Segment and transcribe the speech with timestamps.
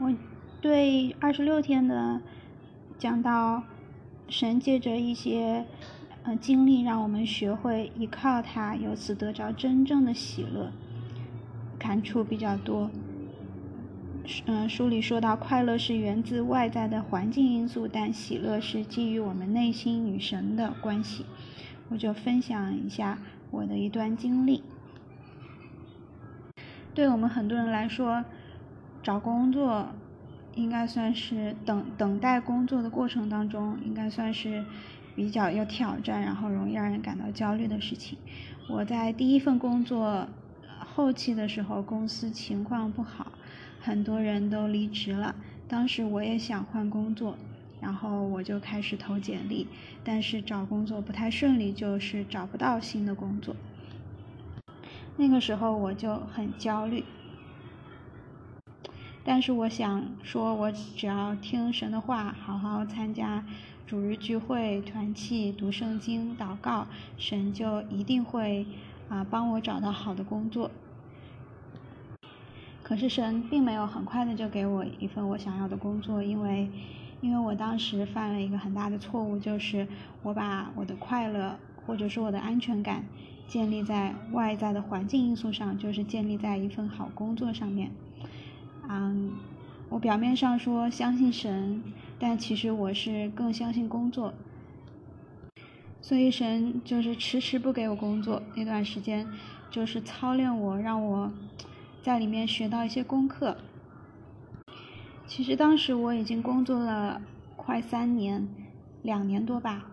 [0.00, 0.10] 我
[0.62, 2.22] 对二十六天的
[2.98, 3.62] 讲到
[4.30, 5.66] 神借着一些
[6.22, 10.72] 呃经历，让我们学会依靠他，由此得着真正的喜乐，
[11.78, 12.90] 感触比较多。
[14.46, 21.26] 嗯，书里说到，快乐是源自外在的环境因素，但喜乐是基于我们内心与神的关系。
[21.90, 23.18] 我就分享一下
[23.50, 24.62] 我的一段经历。
[26.94, 28.24] 对我们很多人来说，
[29.02, 29.88] 找工作
[30.54, 34.64] 应该算是等等待工作的过程当中，应该算是
[35.14, 38.18] 比较有挑战，然后容易让人感到焦虑的事情。
[38.68, 40.28] 我在第一份工作
[40.78, 43.32] 后期的时候，公司情况不好。
[43.82, 45.34] 很多人都离职了，
[45.66, 47.38] 当时我也想换工作，
[47.80, 49.66] 然后我就开始投简历，
[50.04, 53.56] 但是找工作不太顺利，就是找不到新的工作。
[55.16, 57.04] 那个时候我就很焦虑，
[59.22, 63.44] 但是我想说，我只要听神的话，好好参加
[63.86, 66.86] 主日聚会、团契、读圣经、祷告，
[67.18, 68.66] 神就一定会
[69.08, 70.70] 啊帮我找到好的工作。
[72.82, 76.68] 可是神并没有很快的就给我一份我想要的工作，因为，
[77.20, 79.86] 因为我当时犯了一个很大的错误，就是
[80.22, 83.04] 我把我的快乐或者说我的安全感
[83.46, 87.92] 建立在外在的环境因素上，就是建立在一份好工作上面。
[88.92, 89.30] 嗯，
[89.88, 91.80] 我表面上说相信神，
[92.18, 94.34] 但其实我是更相信工作，
[96.00, 99.28] 所以神就是迟迟不给我工作，那段时间
[99.70, 101.32] 就是操练我，让我。
[102.02, 103.58] 在里面学到一些功课。
[105.26, 107.20] 其实当时我已经工作了
[107.56, 108.48] 快三年，
[109.02, 109.84] 两年多吧，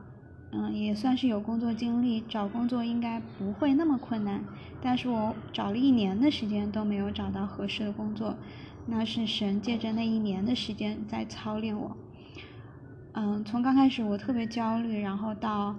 [0.52, 4.42] 嗯，也算是有工作经历，找工作应该不会那么困难。
[4.82, 8.38] 但是我找了一年的时间都没有找到合适的工作，
[8.90, 11.96] 那是神借着那一年的时间在操练我。
[13.12, 15.76] 嗯，从刚开始我特别焦虑，然后到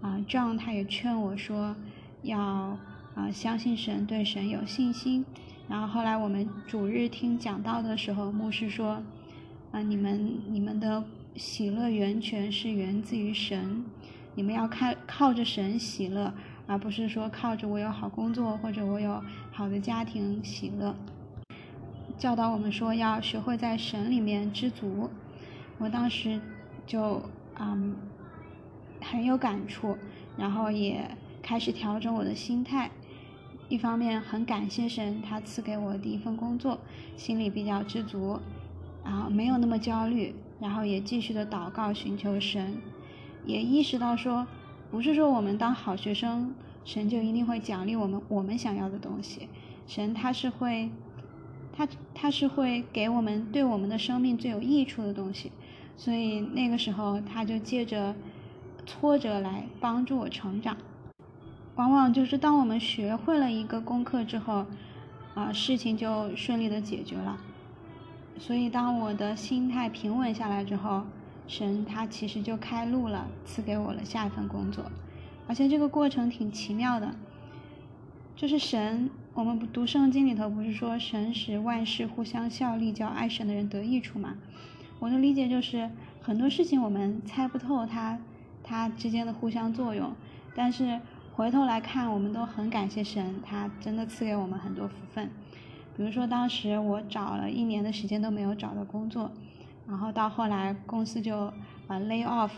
[0.00, 1.74] 啊，John 他也劝我说
[2.22, 2.38] 要
[3.14, 5.24] 啊相信神，对神有信心。
[5.66, 9.02] 然后后来我们主日听讲道的时候，牧师说
[9.72, 11.02] ：“啊，你们你们的
[11.36, 13.82] 喜乐源泉是源自于神，
[14.34, 16.32] 你们要靠靠着神喜乐，
[16.66, 20.94] 而不是说靠着我有好工作或者我有好的家庭喜乐。”
[22.16, 25.10] 教导我们说要学会在神里面知足。
[25.78, 26.40] 我当时
[26.86, 27.22] 就
[27.58, 27.96] 嗯
[29.00, 29.98] 很有感触，
[30.36, 32.90] 然后也开始调整我的心态。
[33.68, 36.78] 一方面很感谢神，他赐给我第一份工作，
[37.16, 38.38] 心里比较知足，
[39.02, 42.76] 然后没有那么焦虑，然后也继续的祷告寻求神，
[43.44, 44.46] 也意识到说，
[44.90, 46.54] 不是说我们当好学生，
[46.84, 49.48] 神就一定会奖励我们我们想要的东西，
[49.86, 50.90] 神他是会，
[51.76, 55.50] 他他是会给我们对我们的生命最有益处的东西，
[55.96, 58.14] 所以那个时候他就借着
[58.86, 60.76] 挫折来帮助我成长。
[61.74, 64.64] 往往就是当我们学会了一个功课之后，
[65.34, 67.36] 啊，事情就顺利的解决了。
[68.38, 71.02] 所以当我的心态平稳下来之后，
[71.48, 74.84] 神他其实就开路了，赐给我了下一份工作。
[75.48, 77.14] 而且这个过程挺奇妙的，
[78.36, 84.36] 就是神，我们读圣经里头不是说神使万事互相效力，叫爱神的人得益处嘛？
[84.98, 85.90] 我的理解就是
[86.20, 88.18] 很多事情我们猜不透它
[88.62, 90.12] 它之间的互相作用，
[90.54, 91.00] 但是。
[91.36, 95.28] 回头来看，我们都很感谢神，他真的赐给我们很多福分。
[95.96, 99.28] 比如说，当时我找了一年的时间都没有找到工作，
[99.88, 101.52] 然后到后来公司就
[101.88, 102.50] 呃 lay off，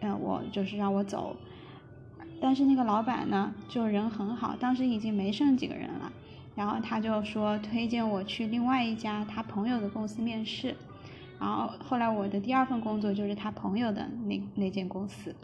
[0.00, 1.36] 嗯，我就是让我走。
[2.40, 6.12] 但是那个老板呢，就人很好，当时已经没剩几个人了，
[6.54, 10.76] 然后他就说推荐我去另外一家他朋友的公司面试。
[11.38, 15.34] 然后后来我的第二份工作就是他朋友的那那间公司。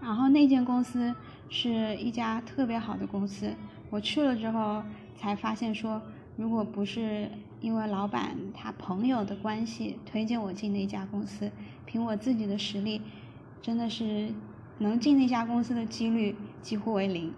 [0.00, 1.14] 然后那间公司
[1.48, 3.54] 是一家特别好的公司，
[3.90, 4.82] 我去了之后
[5.16, 6.02] 才发现说，
[6.36, 7.30] 如果不是
[7.60, 11.50] 因为老板他朋友的关系推荐我进那家公司，
[11.86, 13.00] 凭我自己的实力，
[13.60, 14.34] 真的是
[14.78, 17.32] 能进那家公司的几率几乎为零。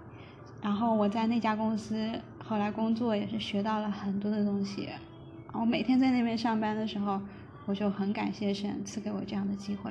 [0.63, 2.11] 然后我在那家公司
[2.43, 4.89] 后来工作也是学到了很多的东西，
[5.53, 7.21] 我每天在那边上班的时候，
[7.67, 9.91] 我就很感谢神赐给我这样的机会。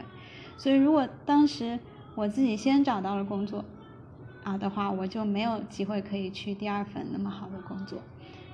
[0.58, 1.80] 所以如果当时。
[2.16, 3.66] 我自己先找到了工作，
[4.44, 7.98] 啊的话，我就没有机会可以去第二份那么好的工作，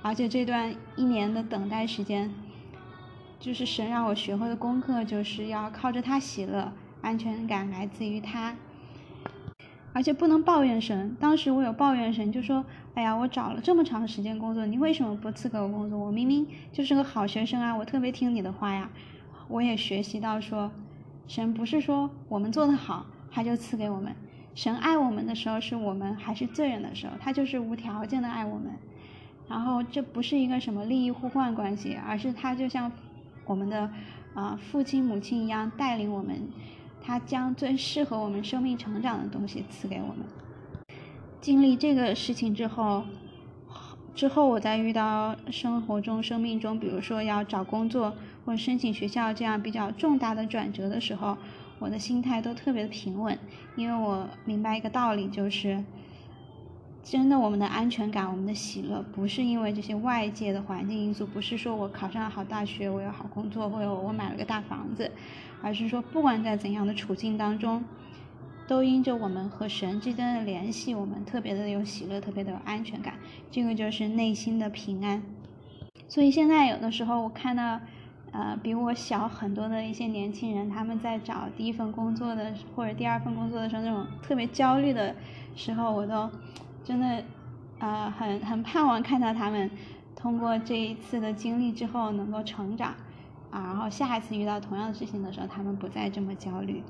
[0.00, 2.32] 而且这段一年的等待时间，
[3.38, 6.72] 就是神让我学会的功课，就是要靠着他喜乐，
[7.02, 8.56] 安全感来自于他。
[9.92, 11.16] 而且不能抱怨神。
[11.18, 12.64] 当时我有抱怨神，就说
[12.94, 15.98] ：“哎呀，我找了这么长时间工作，你为什么不赐给我工作？
[15.98, 18.90] 我明明就是个好学生啊，我特别听你的话呀。”
[19.48, 20.70] 我也学习到说，
[21.26, 24.14] 神不是说我们做得好他就赐给我们，
[24.54, 28.72] 神爱我们的时候是我们还是罪人的时候，他就是无条件的爱我们。
[29.48, 32.92] 然后这不是一个什么利益互换关系，而是他就像
[33.44, 33.90] 我们的
[34.34, 36.48] 啊父亲母亲一样带领我们。
[37.00, 40.18] 他将最适合我们生命成长的东西赐给我们。
[41.40, 43.04] 经历这个事情之后，
[44.14, 48.14] 之后我在遇到生活中、生命中，比如说要找工作
[48.44, 51.36] 或申请学校这样比较重大的转折的时候，
[51.78, 53.38] 我的心态都特别的平稳，
[53.76, 55.82] 因为我明白一个道理，就是。
[57.02, 65.10] 真的，我们的安全感，我们的喜乐，不是因为这些外界的环境因素，不是说我考上了好大学，我有好工作，或者我买了个大房子，
[65.62, 67.82] 而是说，不管在怎样的处境当中，
[68.68, 73.14] 都因着我们和神之间的联系，我们特别的有喜乐，特别的有安全感，
[73.50, 75.22] 这个就是内心的平安。
[76.06, 77.80] 所以现在有的时候，我看到，
[78.30, 85.16] 呃，比我小很多的一些年轻人，他们在找第一份工作的或者第二份工作的时候，那种特别焦虑的
[85.56, 86.30] 时候，我都。
[86.84, 87.24] 真的，
[87.78, 89.70] 呃，很很盼望看到他们
[90.16, 92.90] 通过这一次的经历之后能够成长，
[93.50, 96.82] 啊，然后下一次遇到同样的事情的时候，他们不再这么焦虑。